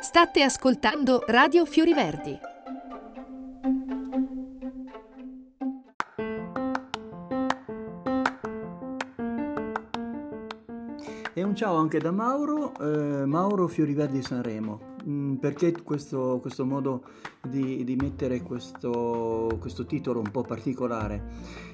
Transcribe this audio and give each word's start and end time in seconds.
State 0.00 0.42
ascoltando 0.42 1.24
Radio 1.26 1.66
Fiori 1.66 1.92
Verdi. 1.92 2.38
E 11.34 11.42
un 11.42 11.54
ciao 11.56 11.76
anche 11.76 11.98
da 11.98 12.12
Mauro, 12.12 12.72
eh, 12.78 13.26
Mauro 13.26 13.66
Fioriverdi 13.66 14.22
Sanremo. 14.22 14.87
Mm, 15.08 15.36
perché 15.36 15.72
questo, 15.82 16.38
questo 16.42 16.66
modo 16.66 17.02
di, 17.48 17.82
di 17.82 17.96
mettere 17.96 18.42
questo, 18.42 19.56
questo, 19.58 19.86
titolo 19.86 20.18
un 20.18 20.30
po' 20.30 20.42
particolare? 20.42 21.22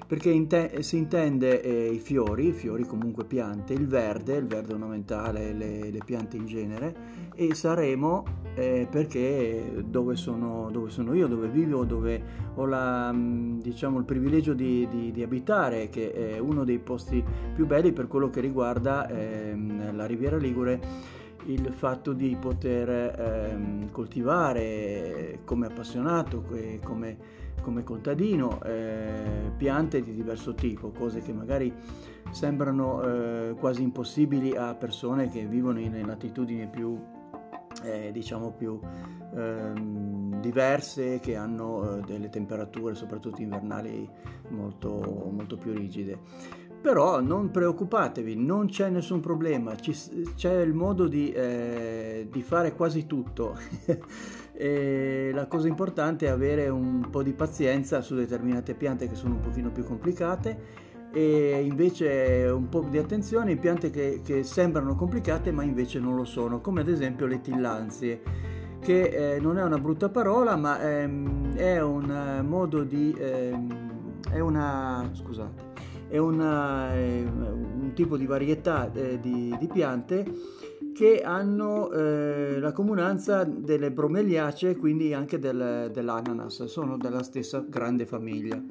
Perché 0.07 0.31
inte- 0.31 0.83
si 0.83 0.99
intende 0.99 1.61
eh, 1.61 1.91
i 1.91 1.99
fiori, 1.99 2.49
i 2.49 2.53
fiori 2.53 2.85
comunque 2.85 3.25
piante, 3.25 3.73
il 3.73 3.89
verde, 3.89 4.37
il 4.37 4.47
verde 4.47 4.75
ornamentale, 4.75 5.53
le, 5.53 5.91
le 5.91 6.01
piante 6.05 6.37
in 6.37 6.47
genere, 6.47 6.95
e 7.35 7.55
Sanremo 7.55 8.25
eh, 8.55 8.87
perché 8.89 9.83
dove 9.85 10.15
sono, 10.15 10.71
dove 10.71 10.91
sono, 10.91 11.13
io, 11.15 11.27
dove 11.27 11.49
vivo, 11.49 11.85
dove 11.85 12.23
ho 12.55 12.67
la, 12.67 13.11
mm, 13.13 13.59
diciamo, 13.59 13.99
il 13.99 14.05
privilegio 14.05 14.55
di, 14.55 14.87
di, 14.89 15.11
di, 15.11 15.23
abitare, 15.25 15.89
che 15.89 16.13
è 16.13 16.39
uno 16.39 16.63
dei 16.63 16.79
posti 16.79 17.25
più 17.53 17.67
belli 17.67 17.93
per 17.93 18.07
quello 18.07 18.31
che 18.31 18.41
riguarda 18.41 19.09
ehm, 19.09 19.97
la 19.97 20.07
Riviera 20.07 20.37
Ligure 20.37 21.13
il 21.47 21.73
fatto 21.73 22.13
di 22.13 22.37
poter 22.37 22.89
ehm, 23.19 23.91
coltivare 23.91 25.41
come 25.45 25.67
appassionato, 25.67 26.45
come, 26.83 27.17
come 27.61 27.83
contadino, 27.83 28.63
eh, 28.63 29.51
piante 29.57 30.03
di 30.03 30.15
diverso 30.15 30.55
tipo, 30.55 30.91
cose 30.91 31.21
che 31.21 31.33
magari 31.33 31.73
sembrano 32.31 33.03
eh, 33.03 33.55
quasi 33.59 33.83
impossibili 33.83 34.57
a 34.57 34.75
persone 34.75 35.29
che 35.29 35.47
vivono 35.47 35.81
in 35.81 36.07
latitudini 36.07 36.67
più, 36.69 36.99
eh, 37.83 38.11
diciamo 38.13 38.53
più 38.53 38.81
ehm, 39.35 40.41
diverse, 40.41 41.21
che 41.21 41.37
hanno 41.37 41.99
eh, 41.99 42.01
delle 42.01 42.29
temperature, 42.29 42.95
soprattutto 42.95 43.43
invernali, 43.43 44.09
molto, 44.49 45.29
molto 45.31 45.57
più 45.57 45.73
rigide. 45.73 46.19
Però 46.85 47.19
non 47.23 47.51
preoccupatevi, 47.51 48.37
non 48.37 48.67
c'è 48.67 48.91
nessun 48.91 49.21
problema, 49.21 49.75
Ci, 49.75 49.95
c'è 50.37 50.61
il 50.61 50.75
modo 50.75 51.07
di, 51.09 51.33
eh, 51.33 52.29
di 52.31 52.43
fare 52.43 52.75
quasi 52.75 53.07
tutto. 53.07 53.57
e 54.53 55.31
la 55.33 55.47
cosa 55.47 55.67
importante 55.67 56.27
è 56.27 56.29
avere 56.29 56.69
un 56.69 57.09
po' 57.11 57.23
di 57.23 57.33
pazienza 57.33 58.03
su 58.03 58.15
determinate 58.15 58.75
piante 58.75 59.09
che 59.09 59.15
sono 59.15 59.37
un 59.37 59.41
pochino 59.41 59.71
più 59.71 59.83
complicate 59.83 61.09
e 61.11 61.63
invece 61.65 62.51
un 62.55 62.69
po' 62.69 62.87
di 62.91 62.99
attenzione 62.99 63.53
in 63.53 63.61
piante 63.61 63.89
che, 63.89 64.21
che 64.23 64.43
sembrano 64.43 64.95
complicate 64.95 65.53
ma 65.53 65.63
invece 65.63 65.99
non 65.99 66.15
lo 66.15 66.27
sono, 66.27 66.61
come 66.61 66.83
ad 66.83 66.89
esempio 66.89 67.25
le 67.25 67.41
tillanzie 67.41 68.21
che 68.83 69.37
eh, 69.37 69.41
non 69.41 69.57
è 69.57 69.63
una 69.63 69.79
brutta 69.79 70.11
parola 70.11 70.55
ma 70.55 70.79
ehm, 70.83 71.55
è 71.55 71.81
un 71.81 72.11
eh, 72.11 72.43
modo 72.43 72.85
di... 72.85 73.17
Ehm, 73.19 74.21
è 74.31 74.41
una... 74.41 75.09
scusate 75.15 75.64
è 76.15 76.19
una, 76.19 76.95
eh, 76.95 77.25
un 77.25 77.91
tipo 77.93 78.17
di 78.17 78.25
varietà 78.25 78.89
eh, 78.93 79.19
di, 79.19 79.53
di, 79.59 79.67
piante 79.67 80.25
che 80.95 81.23
hanno 81.23 81.91
eh, 81.91 82.61
la 82.61 82.71
comunanza 82.71 83.43
delle 83.43 83.91
bromeliacee, 83.91 84.77
quindi 84.77 85.13
anche 85.13 85.41
del, 85.41 85.91
dell'ananas, 85.93 86.67
sono 86.67 86.97
della 86.99 87.25
stessa 87.25 87.67
grande 87.69 88.07
famiglia. 88.07 88.63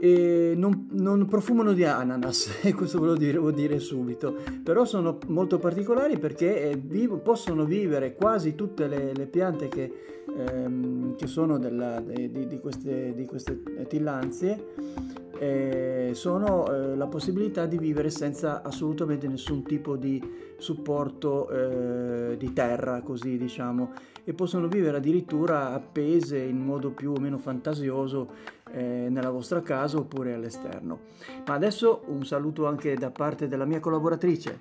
E 0.00 0.54
non, 0.56 0.88
non, 0.94 1.28
profumano 1.28 1.74
di 1.74 1.84
ananas, 1.84 2.58
questo 2.74 2.98
ve 2.98 3.06
lo 3.06 3.14
devo 3.14 3.52
dire 3.52 3.78
subito, 3.78 4.36
però 4.64 4.84
sono 4.84 5.16
molto 5.28 5.60
particolari 5.60 6.18
perché 6.18 6.70
eh, 6.70 6.76
vivo, 6.76 7.18
possono 7.18 7.64
vivere 7.64 8.16
quasi 8.16 8.56
tutte 8.56 8.88
le, 8.88 9.12
le 9.14 9.26
piante 9.26 9.68
che, 9.68 9.92
ehm, 10.36 11.14
che 11.14 11.28
sono 11.28 11.56
della, 11.56 12.00
di, 12.00 12.48
di, 12.48 12.58
queste, 12.58 13.14
di 13.14 13.26
queste 13.26 13.86
tillanzie 13.86 15.19
eh, 15.40 16.10
sono 16.12 16.70
eh, 16.70 16.94
la 16.96 17.06
possibilità 17.06 17.64
di 17.64 17.78
vivere 17.78 18.10
senza 18.10 18.60
assolutamente 18.62 19.26
nessun 19.26 19.62
tipo 19.62 19.96
di 19.96 20.22
supporto 20.58 21.48
eh, 21.48 22.36
di 22.36 22.52
terra, 22.52 23.00
così 23.00 23.38
diciamo, 23.38 23.92
e 24.22 24.34
possono 24.34 24.68
vivere 24.68 24.98
addirittura 24.98 25.72
appese 25.72 26.38
in 26.38 26.58
modo 26.58 26.90
più 26.90 27.12
o 27.12 27.18
meno 27.18 27.38
fantasioso 27.38 28.28
eh, 28.70 29.06
nella 29.08 29.30
vostra 29.30 29.62
casa 29.62 29.96
oppure 29.96 30.34
all'esterno. 30.34 30.98
Ma 31.46 31.54
adesso 31.54 32.02
un 32.08 32.22
saluto 32.26 32.66
anche 32.66 32.94
da 32.96 33.10
parte 33.10 33.48
della 33.48 33.64
mia 33.64 33.80
collaboratrice. 33.80 34.60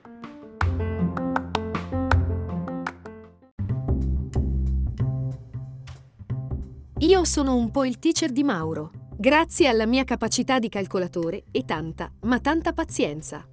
Io 7.00 7.24
sono 7.26 7.58
un 7.58 7.70
po' 7.70 7.84
il 7.84 8.00
teacher 8.00 8.32
di 8.32 8.44
Mauro 8.44 8.99
grazie 9.22 9.68
alla 9.68 9.86
mia 9.86 10.06
capacità 10.06 10.60
di 10.60 10.70
calcolatore 10.70 11.44
e 11.52 11.66
tanta, 11.66 12.10
ma 12.22 12.40
tanta 12.40 12.72
pazienza. 12.72 13.46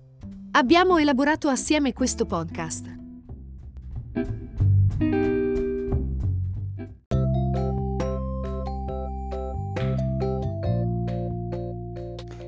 Abbiamo 0.53 0.97
elaborato 0.99 1.49
assieme 1.49 1.93
questo 1.93 2.25
podcast. 2.25 2.95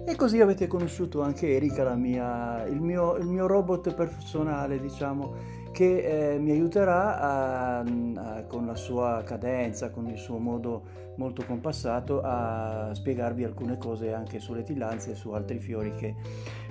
E 0.07 0.15
così 0.15 0.41
avete 0.41 0.69
conosciuto 0.69 1.21
anche 1.21 1.57
Erika, 1.57 1.93
mia, 1.97 2.65
il, 2.67 2.81
mio, 2.81 3.17
il, 3.17 3.27
mio, 3.27 3.49
robot 3.49 3.95
personale, 3.95 4.81
diciamo, 4.81 5.35
che 5.79 6.33
eh, 6.33 6.39
mi 6.41 6.51
aiuterà 6.51 7.21
a, 7.21 7.79
a, 7.79 8.43
con 8.49 8.67
la 8.67 8.75
sua 8.75 9.23
cadenza, 9.25 9.91
con 9.91 10.09
il 10.09 10.19
suo 10.19 10.39
modo 10.39 10.83
molto 11.19 11.45
compassato 11.47 12.21
a 12.21 12.91
spiegarvi 12.93 13.45
alcune 13.45 13.79
cose 13.79 14.13
anche 14.13 14.41
sulle 14.41 14.65
tillanze 14.65 15.13
e 15.13 15.15
su 15.15 15.31
altri 15.31 15.61
fiori 15.61 15.95
che 15.95 16.17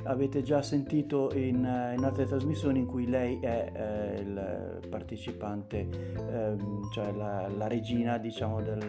avete 0.03 0.41
già 0.41 0.62
sentito 0.62 1.31
in, 1.34 1.56
in 1.95 2.03
altre 2.03 2.25
trasmissioni 2.25 2.79
in 2.79 2.85
cui 2.85 3.07
lei 3.07 3.40
è 3.40 3.72
eh, 3.73 4.19
il 4.19 4.88
partecipante, 4.90 5.88
eh, 6.29 6.56
cioè 6.91 7.13
la, 7.13 7.47
la, 7.47 7.68
regina 7.68 8.18
diciamo 8.18 8.62
del, 8.62 8.79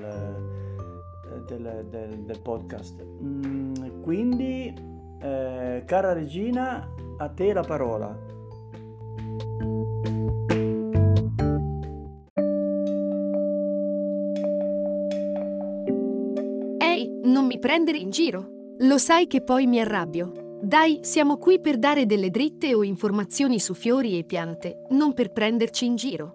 del, 1.46 1.86
del, 1.88 2.24
del 2.24 2.40
podcast. 2.42 3.04
Mm, 3.04 4.02
quindi, 4.02 4.74
eh, 5.20 5.82
cara 5.86 6.12
regina, 6.12 6.92
a 7.18 7.28
te 7.28 7.52
la 7.52 7.62
parola. 7.62 8.37
Prendere 17.68 17.98
in 17.98 18.08
giro. 18.08 18.76
Lo 18.78 18.96
sai 18.96 19.26
che 19.26 19.42
poi 19.42 19.66
mi 19.66 19.78
arrabbio. 19.78 20.58
Dai, 20.62 21.00
siamo 21.02 21.36
qui 21.36 21.60
per 21.60 21.76
dare 21.76 22.06
delle 22.06 22.30
dritte 22.30 22.74
o 22.74 22.82
informazioni 22.82 23.60
su 23.60 23.74
fiori 23.74 24.16
e 24.16 24.24
piante, 24.24 24.86
non 24.92 25.12
per 25.12 25.32
prenderci 25.32 25.84
in 25.84 25.94
giro. 25.94 26.32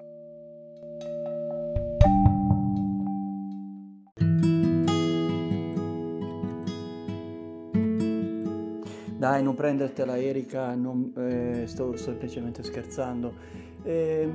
Dai, 9.17 9.41
non 9.41 9.55
prendertela 9.55 10.19
Erika, 10.19 10.75
non, 10.75 11.13
eh, 11.17 11.63
sto 11.65 11.97
semplicemente 11.97 12.61
scherzando. 12.61 13.33
Eh, 13.83 14.29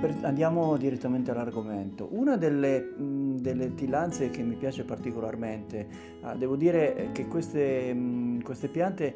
per, 0.00 0.14
andiamo 0.22 0.76
direttamente 0.76 1.30
all'argomento. 1.30 2.08
Una 2.12 2.36
delle, 2.36 2.80
mh, 2.80 3.40
delle, 3.40 3.74
tillanze 3.74 4.30
che 4.30 4.42
mi 4.42 4.54
piace 4.54 4.84
particolarmente, 4.84 5.88
ah, 6.22 6.34
devo 6.34 6.56
dire 6.56 7.10
che 7.12 7.26
queste, 7.26 7.92
mh, 7.92 8.42
queste 8.42 8.68
piante 8.68 9.14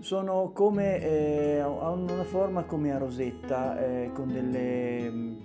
sono 0.00 0.52
come, 0.52 1.00
eh, 1.02 1.58
hanno 1.58 2.12
una 2.12 2.24
forma 2.24 2.64
come 2.64 2.92
a 2.92 2.98
rosetta, 2.98 3.78
eh, 3.78 4.10
con 4.14 4.32
delle, 4.32 5.10
mh, 5.10 5.36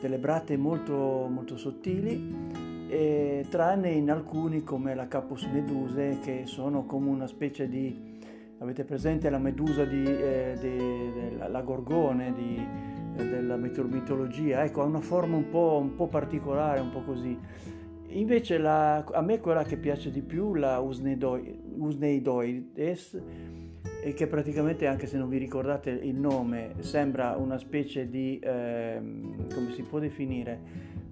delle 0.00 0.18
bratte 0.18 0.56
molto, 0.56 1.28
molto 1.30 1.56
sottili 1.56 2.74
tranne 3.48 3.90
in 3.90 4.12
alcuni 4.12 4.62
come 4.62 4.94
la 4.94 5.08
Capus 5.08 5.44
meduse 5.46 6.20
che 6.22 6.42
sono 6.44 6.84
come 6.86 7.08
una 7.08 7.26
specie 7.26 7.68
di 7.68 8.14
Avete 8.58 8.84
presente 8.84 9.28
la 9.28 9.38
medusa 9.38 9.84
di, 9.84 10.02
eh, 10.02 10.56
di, 10.58 10.70
di 10.70 11.36
la 11.36 11.60
gorgone 11.60 12.32
di, 12.32 12.56
eh, 12.56 12.95
della 13.16 13.56
mitologia? 13.56 14.64
Ecco, 14.64 14.82
ha 14.82 14.84
una 14.84 15.00
forma 15.00 15.36
un 15.36 15.48
po', 15.48 15.78
un 15.80 15.94
po 15.94 16.06
particolare, 16.08 16.80
un 16.80 16.90
po' 16.90 17.02
così. 17.02 17.38
Invece 18.08 18.58
la, 18.58 19.04
a 19.04 19.20
me 19.20 19.40
quella 19.40 19.64
che 19.64 19.76
piace 19.76 20.10
di 20.10 20.22
più, 20.22 20.54
la 20.54 20.78
Usneidoides, 20.78 21.52
e 24.02 24.14
che 24.14 24.26
praticamente, 24.26 24.86
anche 24.86 25.06
se 25.06 25.18
non 25.18 25.28
vi 25.28 25.38
ricordate 25.38 25.90
il 25.90 26.14
nome, 26.14 26.74
sembra 26.78 27.36
una 27.36 27.58
specie 27.58 28.08
di, 28.08 28.38
eh, 28.38 29.00
come 29.52 29.72
si 29.72 29.82
può 29.82 29.98
definire, 29.98 30.60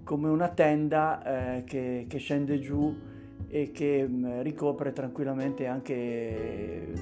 come 0.03 0.29
una 0.29 0.47
tenda 0.49 1.57
eh, 1.57 1.63
che, 1.65 2.05
che 2.07 2.17
scende 2.17 2.59
giù 2.59 2.95
e 3.47 3.71
che 3.71 4.07
mm, 4.07 4.41
ricopre 4.41 4.93
tranquillamente 4.93 5.67
anche 5.67 6.93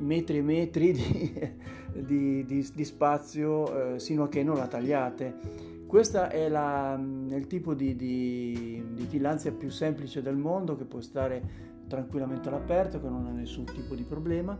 metri 0.00 0.38
e 0.38 0.42
metri 0.42 0.92
di, 0.92 1.52
di, 1.94 2.44
di, 2.44 2.70
di 2.74 2.84
spazio 2.84 3.94
eh, 3.94 3.98
sino 3.98 4.24
a 4.24 4.28
che 4.28 4.42
non 4.42 4.56
la 4.56 4.66
tagliate. 4.66 5.78
Questo 5.86 6.28
è, 6.28 6.48
la, 6.48 6.94
è, 6.94 7.34
il 7.34 7.46
tipo 7.48 7.74
di, 7.74 7.96
di, 7.96 9.06
tillandsia 9.08 9.50
più 9.50 9.70
semplice 9.70 10.22
del 10.22 10.36
mondo 10.36 10.76
che 10.76 10.84
può 10.84 11.00
stare 11.00 11.68
tranquillamente 11.88 12.48
all'aperto, 12.48 13.00
che 13.00 13.08
non 13.08 13.26
ha 13.26 13.30
nessun 13.30 13.64
tipo 13.64 13.96
di 13.96 14.04
problema 14.04 14.56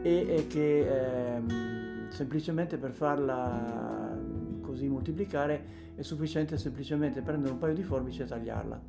e, 0.00 0.46
che 0.48 1.34
ehm, 1.34 2.10
semplicemente 2.10 2.78
per 2.78 2.92
farla 2.92 4.16
così 4.60 4.88
moltiplicare 4.88 5.80
è 5.96 6.02
sufficiente 6.02 6.56
semplicemente 6.56 7.20
prendere 7.22 7.52
un 7.52 7.58
paio 7.58 7.74
di 7.74 7.82
forbici 7.82 8.22
e 8.22 8.26
tagliarla. 8.26 8.80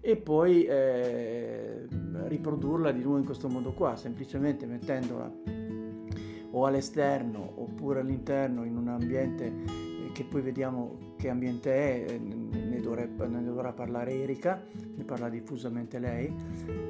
E 0.00 0.16
poi 0.16 0.64
eh, 0.64 1.59
riprodurla 2.30 2.92
di 2.92 3.02
nuovo 3.02 3.18
in 3.18 3.24
questo 3.24 3.48
modo 3.48 3.72
qua, 3.72 3.96
semplicemente 3.96 4.64
mettendola 4.64 5.30
o 6.52 6.66
all'esterno 6.66 7.52
oppure 7.56 8.00
all'interno 8.00 8.64
in 8.64 8.76
un 8.76 8.88
ambiente 8.88 9.46
eh, 9.46 10.10
che 10.12 10.24
poi 10.24 10.40
vediamo 10.40 11.14
che 11.16 11.28
ambiente 11.28 11.72
è, 11.72 12.12
eh, 12.12 12.18
ne, 12.18 12.80
dovrebbe, 12.80 13.26
ne 13.26 13.44
dovrà 13.44 13.72
parlare 13.72 14.14
Erika, 14.14 14.62
ne 14.96 15.04
parla 15.04 15.28
diffusamente 15.28 15.98
lei 15.98 16.32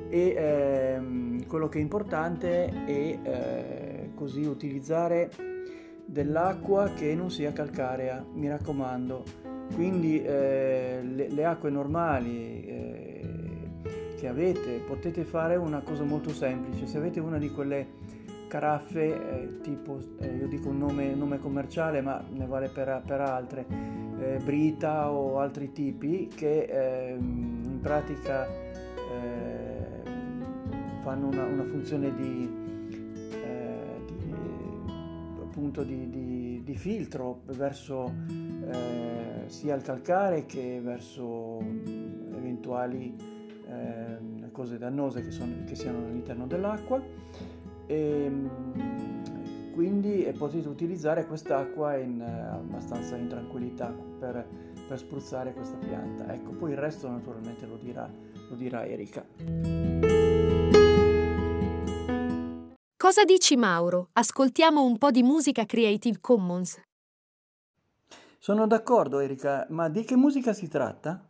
e 0.09 0.35
ehm, 0.37 1.47
quello 1.47 1.69
che 1.69 1.79
è 1.79 1.83
importante 1.83 2.85
è 2.85 3.19
eh, 3.23 4.11
così 4.15 4.45
utilizzare 4.45 5.31
dell'acqua 6.05 6.91
che 6.95 7.15
non 7.15 7.31
sia 7.31 7.53
calcarea, 7.53 8.25
mi 8.33 8.49
raccomando. 8.49 9.49
Quindi 9.75 10.21
eh, 10.21 11.01
le, 11.03 11.29
le, 11.29 11.45
acque 11.45 11.71
normali 11.71 12.67
eh, 12.67 13.10
che 14.21 14.29
avete 14.29 14.83
potete 14.87 15.25
fare 15.25 15.57
una 15.57 15.81
cosa 15.81 16.05
molto 16.05 16.29
semplice. 16.31 16.87
Se 16.87 16.99
avete 16.99 17.21
una 17.21 17.39
di 17.39 17.51
quelle 17.51 17.87
caraffe 18.49 19.07
eh, 19.07 19.61
tipo, 19.63 19.99
eh, 20.19 20.37
io 20.37 20.47
dico 20.47 20.69
un 20.69 20.77
nome, 20.79 21.15
nome, 21.15 21.39
commerciale 21.39 22.03
ma 22.03 22.23
ne 22.31 22.45
vale 22.47 22.69
per, 22.69 23.03
per 23.07 23.21
altre, 23.21 23.65
eh, 24.19 24.39
Brita 24.45 25.11
o 25.11 25.39
altri 25.39 25.73
tipi 25.73 26.29
che 26.29 26.65
ehm, 26.65 27.63
in 27.65 27.79
pratica 27.81 28.47
ehm, 28.47 30.03
fanno 31.01 31.29
una, 31.29 31.45
una, 31.45 31.65
funzione 31.65 32.15
di, 32.15 32.51
eh, 33.33 34.03
di 34.05 34.35
appunto 35.41 35.83
di, 35.83 36.11
di, 36.11 36.63
di, 36.63 36.77
filtro 36.77 37.41
verso 37.47 38.13
eh, 38.69 39.45
sia 39.47 39.75
il 39.77 39.83
calcare 39.83 40.45
che 40.45 40.81
verso 40.83 41.59
eventuali 42.35 43.40
cose 44.61 44.77
dannose 44.77 45.23
che, 45.23 45.31
sono, 45.31 45.65
che 45.65 45.75
siano 45.75 46.05
all'interno 46.05 46.47
dell'acqua 46.47 47.03
e 47.87 48.25
ehm, 48.25 49.73
quindi 49.73 50.31
potete 50.37 50.69
utilizzare 50.69 51.27
quest'acqua 51.27 51.97
in, 51.97 52.21
eh, 52.21 52.49
abbastanza 52.53 53.17
in 53.17 53.29
tranquillità 53.29 53.87
per, 53.89 54.47
per, 54.87 54.99
spruzzare 54.99 55.55
questa 55.55 55.79
pianta. 55.79 56.31
Ecco, 56.35 56.51
poi 56.51 56.73
il 56.73 56.77
resto 56.77 57.09
naturalmente 57.09 57.65
lo 57.65 57.79
dirà, 57.79 58.07
lo 58.51 58.55
dirà 58.55 58.85
Erika. 58.85 59.25
Cosa 62.99 63.25
dici 63.25 63.57
Mauro? 63.57 64.11
Ascoltiamo 64.13 64.85
un 64.85 64.99
po' 64.99 65.11
di 65.11 65.23
musica 65.23 65.65
Creative 65.65 66.19
Commons. 66.21 66.79
Sono 68.39 68.67
d'accordo 68.67 69.21
Erika, 69.21 69.67
ma 69.71 69.89
di 69.89 70.05
che 70.05 70.17
musica 70.17 70.53
si 70.53 70.69
tratta? 70.69 71.30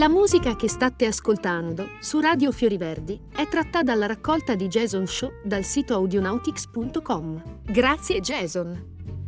La 0.00 0.08
musica 0.08 0.56
che 0.56 0.66
state 0.66 1.04
ascoltando 1.04 1.90
su 2.00 2.20
Radio 2.20 2.52
Fioriverdi 2.52 3.20
è 3.36 3.46
tratta 3.46 3.82
dalla 3.82 4.06
raccolta 4.06 4.54
di 4.54 4.66
Jason 4.66 5.06
Show 5.06 5.30
dal 5.44 5.62
sito 5.62 5.92
audionautics.com. 5.92 7.60
Grazie 7.64 8.20
Jason! 8.20 9.19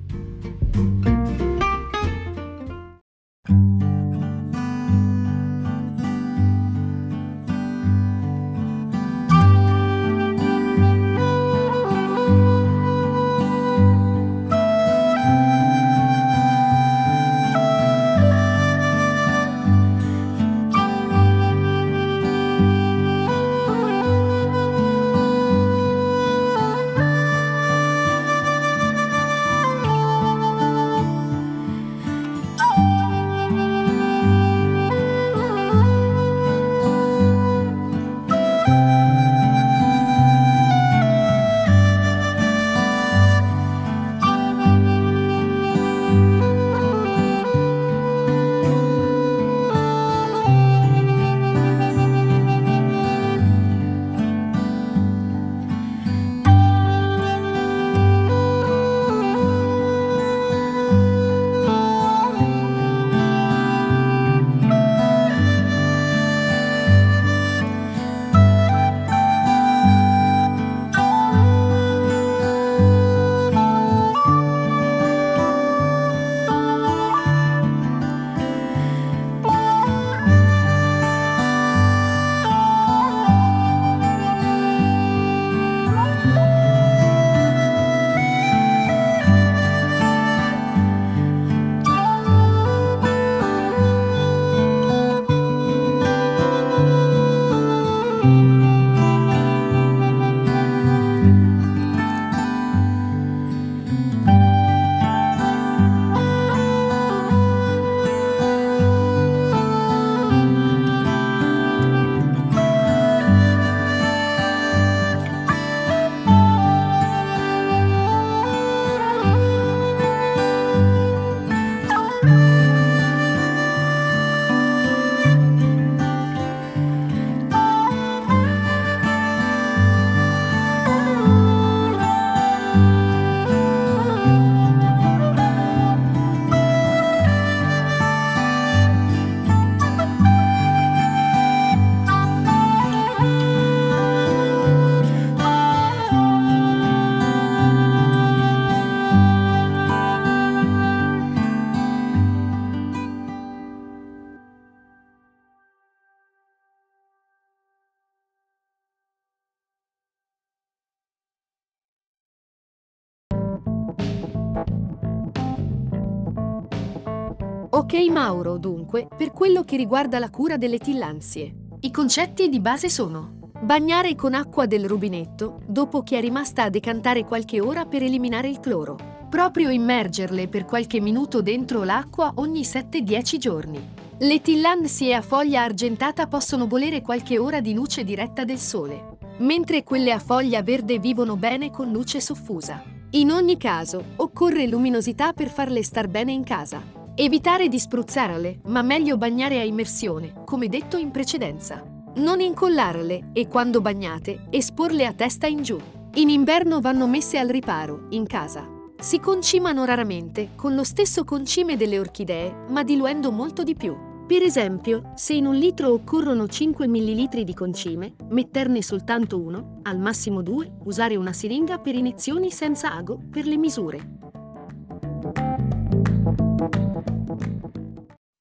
Ok 167.95 168.09
Mauro, 168.09 168.57
dunque, 168.57 169.07
per 169.15 169.33
quello 169.33 169.65
che 169.65 169.77
riguarda 169.77 170.19
la 170.19 170.31
cura 170.31 170.57
delle 170.57 170.79
tillanzie. 170.79 171.55
I 171.81 171.91
concetti 171.91 172.49
di 172.49 172.59
base 172.59 172.89
sono 172.89 173.51
Bagnare 173.61 174.15
con 174.15 174.33
acqua 174.33 174.65
del 174.65 174.89
rubinetto 174.89 175.61
dopo 175.67 176.03
che 176.03 176.17
è 176.17 176.21
rimasta 176.23 176.63
a 176.63 176.71
decantare 176.71 177.27
qualche 177.27 177.61
ora 177.61 177.85
per 177.85 178.03
eliminare 178.03 178.49
il 178.49 178.61
cloro. 178.61 178.97
Proprio 179.29 179.69
immergerle 179.69 180.49
per 180.49 180.65
qualche 180.65 181.03
minuto 181.03 181.43
dentro 181.43 181.85
l'acqua 181.85 182.33
ogni 182.37 182.63
7-10 182.63 183.37
giorni. 183.37 183.89
Le 184.17 184.41
tillandsie 184.41 185.15
a 185.15 185.21
foglia 185.21 185.63
argentata 185.63 186.27
possono 186.27 186.67
volere 186.67 187.03
qualche 187.03 187.39
ora 187.39 187.61
di 187.61 187.75
luce 187.75 188.05
diretta 188.05 188.45
del 188.45 188.59
sole, 188.59 189.19
mentre 189.41 189.85
quelle 189.85 190.13
a 190.13 190.19
foglia 190.19 190.63
verde 190.63 190.99
vivono 190.99 191.37
bene 191.37 191.71
con 191.71 191.91
luce 191.91 192.23
soffusa. 192.23 192.83
In 193.11 193.31
ogni 193.31 193.59
caso, 193.59 194.03
occorre 194.17 194.67
luminosità 194.67 195.35
per 195.35 195.51
farle 195.51 195.83
star 195.83 196.09
bene 196.09 196.33
in 196.33 196.43
casa. 196.43 197.01
Evitare 197.15 197.69
di 197.69 197.79
spruzzarle, 197.79 198.61
ma 198.69 198.81
meglio 198.81 199.19
bagnare 199.19 199.61
a 199.61 199.65
immersione, 199.65 200.33
come 200.47 200.69
detto 200.69 200.97
in 200.97 201.11
precedenza. 201.11 201.85
Non 202.15 202.41
incollarle 202.41 203.33
e 203.35 203.49
quando 203.49 203.83
bagnate 203.83 204.47
esporle 204.49 205.05
a 205.05 205.13
testa 205.13 205.47
in 205.47 205.63
giù. 205.63 205.79
In 206.15 206.31
inverno 206.31 206.81
vanno 206.81 207.07
messe 207.07 207.37
al 207.37 207.49
riparo, 207.49 208.07
in 208.11 208.27
casa. 208.27 208.67
Si 208.99 209.21
concimano 209.21 209.85
raramente, 209.85 210.53
con 210.57 210.75
lo 210.75 210.85
stesso 210.85 211.25
concime 211.25 211.77
delle 211.77 211.99
orchidee, 211.99 212.65
ma 212.69 212.83
diluendo 212.83 213.31
molto 213.31 213.63
di 213.63 213.75
più. 213.75 213.95
Per 214.27 214.41
esempio, 214.41 215.13
se 215.15 215.35
in 215.35 215.45
un 215.45 215.57
litro 215.57 215.93
occorrono 215.93 216.49
5 216.49 216.89
ml 216.89 217.45
di 217.45 217.55
concime, 217.55 218.15
metterne 218.31 218.81
soltanto 218.81 219.39
uno, 219.39 219.81
al 219.83 219.99
massimo 219.99 220.41
due, 220.41 220.79
usare 220.85 221.17
una 221.17 221.35
siringa 221.35 221.79
per 221.79 221.95
iniezioni 221.95 222.51
senza 222.51 222.95
ago 222.95 223.21
per 223.31 223.47
le 223.47 223.59
misure. 223.59 224.21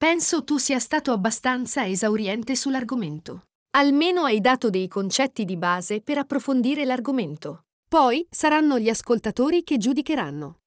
Penso 0.01 0.43
tu 0.43 0.57
sia 0.57 0.79
stato 0.79 1.11
abbastanza 1.11 1.85
esauriente 1.85 2.55
sull'argomento. 2.55 3.43
Almeno 3.77 4.23
hai 4.23 4.41
dato 4.41 4.71
dei 4.71 4.87
concetti 4.87 5.45
di 5.45 5.57
base 5.57 6.01
per 6.01 6.17
approfondire 6.17 6.85
l'argomento. 6.85 7.65
Poi 7.87 8.25
saranno 8.27 8.79
gli 8.79 8.89
ascoltatori 8.89 9.63
che 9.63 9.77
giudicheranno. 9.77 10.57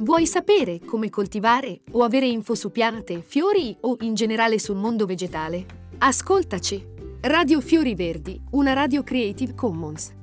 Vuoi 0.00 0.26
sapere 0.26 0.80
come 0.80 1.08
coltivare 1.08 1.82
o 1.92 2.02
avere 2.02 2.26
info 2.26 2.56
su 2.56 2.72
piante, 2.72 3.22
fiori 3.22 3.76
o 3.82 3.96
in 4.00 4.14
generale 4.14 4.58
sul 4.58 4.74
mondo 4.74 5.06
vegetale? 5.06 5.66
Ascoltaci! 5.98 6.84
Radio 7.20 7.60
Fiori 7.60 7.94
Verdi, 7.94 8.42
una 8.50 8.72
radio 8.72 9.04
Creative 9.04 9.54
Commons. 9.54 10.20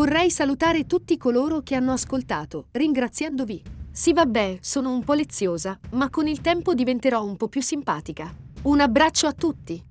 Vorrei 0.00 0.30
salutare 0.30 0.86
tutti 0.86 1.18
coloro 1.18 1.60
che 1.60 1.74
hanno 1.74 1.92
ascoltato, 1.92 2.68
ringraziandovi. 2.70 3.62
Sì 3.92 4.14
vabbè, 4.14 4.56
sono 4.62 4.90
un 4.94 5.04
po' 5.04 5.12
leziosa, 5.12 5.78
ma 5.90 6.08
con 6.08 6.26
il 6.26 6.40
tempo 6.40 6.72
diventerò 6.72 7.22
un 7.22 7.36
po' 7.36 7.48
più 7.48 7.60
simpatica. 7.60 8.34
Un 8.62 8.80
abbraccio 8.80 9.26
a 9.26 9.34
tutti! 9.34 9.89